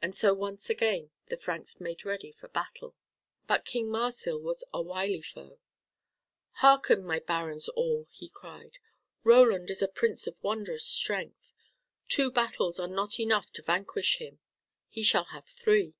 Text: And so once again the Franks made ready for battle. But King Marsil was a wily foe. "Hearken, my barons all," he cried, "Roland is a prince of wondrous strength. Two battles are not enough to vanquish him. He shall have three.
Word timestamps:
And 0.00 0.14
so 0.14 0.32
once 0.32 0.70
again 0.70 1.10
the 1.26 1.36
Franks 1.36 1.80
made 1.80 2.04
ready 2.04 2.30
for 2.30 2.46
battle. 2.46 2.94
But 3.48 3.64
King 3.64 3.88
Marsil 3.90 4.40
was 4.40 4.62
a 4.72 4.80
wily 4.80 5.22
foe. 5.22 5.58
"Hearken, 6.62 7.04
my 7.04 7.18
barons 7.18 7.68
all," 7.70 8.06
he 8.12 8.28
cried, 8.28 8.78
"Roland 9.24 9.68
is 9.68 9.82
a 9.82 9.88
prince 9.88 10.28
of 10.28 10.40
wondrous 10.40 10.86
strength. 10.86 11.52
Two 12.06 12.30
battles 12.30 12.78
are 12.78 12.86
not 12.86 13.18
enough 13.18 13.50
to 13.54 13.62
vanquish 13.64 14.18
him. 14.18 14.38
He 14.88 15.02
shall 15.02 15.24
have 15.24 15.46
three. 15.48 15.94